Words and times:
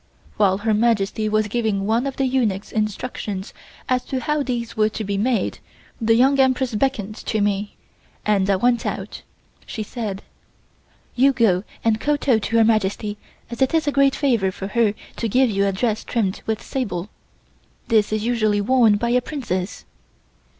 While 0.37 0.57
Her 0.57 0.73
Majesty 0.73 1.29
was 1.29 1.47
giving 1.47 1.85
one 1.85 2.07
of 2.07 2.15
the 2.15 2.25
eunuchs 2.25 2.71
instructions 2.71 3.53
as 3.87 4.03
to 4.05 4.19
how 4.21 4.41
these 4.41 4.75
were 4.75 4.89
to 4.89 5.03
be 5.03 5.15
made, 5.15 5.59
the 6.01 6.15
Young 6.15 6.39
Empress 6.39 6.73
beckoned 6.73 7.15
to 7.17 7.39
me, 7.39 7.75
and 8.25 8.49
I 8.49 8.55
went 8.55 8.83
out. 8.83 9.21
She 9.67 9.83
said: 9.83 10.23
"You 11.15 11.33
go 11.33 11.63
and 11.83 11.99
kowtow 11.99 12.39
to 12.39 12.57
Her 12.57 12.63
Majesty 12.63 13.19
as 13.51 13.61
it 13.61 13.75
is 13.75 13.87
a 13.87 13.91
great 13.91 14.15
favor 14.15 14.51
for 14.51 14.69
her 14.69 14.95
to 15.17 15.29
give 15.29 15.51
you 15.51 15.67
a 15.67 15.71
dress 15.71 16.03
trimmed 16.03 16.41
with 16.47 16.63
sable. 16.63 17.09
This 17.87 18.11
is 18.11 18.25
usually 18.25 18.57
only 18.59 18.61
worn 18.61 18.95
by 18.97 19.09
a 19.11 19.21
Princess." 19.21 19.85